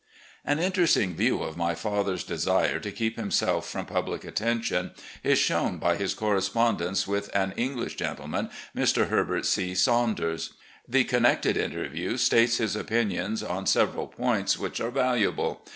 An 0.43 0.57
interesting 0.57 1.13
view 1.15 1.43
of 1.43 1.55
my 1.55 1.75
father's 1.75 2.23
desire 2.23 2.79
to 2.79 2.91
keep 2.91 3.17
himself 3.17 3.69
from 3.69 3.85
public 3.85 4.23
attention 4.25 4.93
is 5.23 5.37
shown 5.37 5.77
by 5.77 5.95
his 5.95 6.15
correspond 6.15 6.81
ence 6.81 7.07
with 7.07 7.29
an 7.35 7.51
English 7.55 7.97
gentleman, 7.97 8.49
Mr. 8.75 9.09
Herbert 9.09 9.45
C. 9.45 9.75
Saunders. 9.75 10.53
The 10.87 11.03
connected 11.03 11.55
interview 11.55 12.17
states 12.17 12.57
his 12.57 12.75
opinions 12.75 13.43
on 13.43 13.67
several 13.67 14.07
points 14.07 14.57
which 14.57 14.81
are 14.81 14.89
valuable. 14.89 15.61